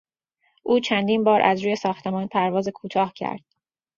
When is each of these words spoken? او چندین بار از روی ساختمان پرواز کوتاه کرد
او 0.63 0.79
چندین 0.79 1.23
بار 1.23 1.41
از 1.41 1.61
روی 1.63 1.75
ساختمان 1.75 2.27
پرواز 2.27 2.67
کوتاه 2.73 3.13
کرد 3.13 3.43